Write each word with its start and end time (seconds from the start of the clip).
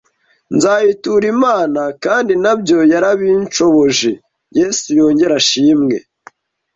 nzayitura 0.55 1.25
Imana, 1.35 1.81
kandi 2.03 2.33
nabyo 2.43 2.77
yarabinshoboje. 2.91 4.11
Yesu 4.57 4.85
yongere 4.99 5.33
ashimwe! 5.41 5.95